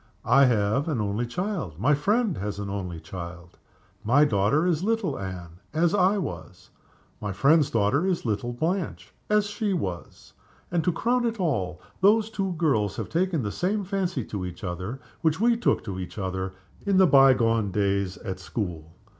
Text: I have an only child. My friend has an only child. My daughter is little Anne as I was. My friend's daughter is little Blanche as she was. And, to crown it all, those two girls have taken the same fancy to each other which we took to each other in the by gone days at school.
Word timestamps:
I 0.25 0.45
have 0.45 0.87
an 0.87 0.99
only 0.99 1.27
child. 1.27 1.77
My 1.79 1.93
friend 1.93 2.35
has 2.39 2.57
an 2.57 2.71
only 2.71 2.99
child. 2.99 3.59
My 4.03 4.25
daughter 4.25 4.65
is 4.65 4.83
little 4.83 5.19
Anne 5.19 5.59
as 5.75 5.93
I 5.93 6.17
was. 6.17 6.71
My 7.21 7.31
friend's 7.31 7.69
daughter 7.69 8.03
is 8.07 8.25
little 8.25 8.51
Blanche 8.51 9.13
as 9.29 9.45
she 9.45 9.73
was. 9.73 10.33
And, 10.71 10.83
to 10.85 10.91
crown 10.91 11.23
it 11.27 11.39
all, 11.39 11.83
those 11.99 12.31
two 12.31 12.53
girls 12.53 12.95
have 12.95 13.09
taken 13.09 13.43
the 13.43 13.51
same 13.51 13.83
fancy 13.83 14.25
to 14.25 14.43
each 14.43 14.63
other 14.63 14.99
which 15.21 15.39
we 15.39 15.55
took 15.55 15.83
to 15.83 15.99
each 15.99 16.17
other 16.17 16.55
in 16.83 16.97
the 16.97 17.05
by 17.05 17.35
gone 17.35 17.69
days 17.69 18.17
at 18.17 18.39
school. 18.39 18.95